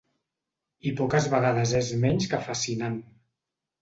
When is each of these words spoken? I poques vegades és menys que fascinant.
I 0.91 0.93
poques 1.01 1.27
vegades 1.35 1.75
és 1.83 1.93
menys 2.07 2.29
que 2.33 2.43
fascinant. 2.49 2.97